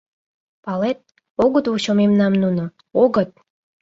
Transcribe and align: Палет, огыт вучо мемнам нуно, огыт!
Палет, 0.63 0.99
огыт 1.43 1.65
вучо 1.69 1.91
мемнам 1.99 2.33
нуно, 2.41 2.65
огыт! 3.03 3.31